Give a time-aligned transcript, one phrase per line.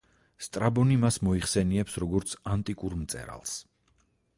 [0.45, 3.57] სტრაბონი მას მოიხსენიებს როგორც „ანტიკურ მწერალს“.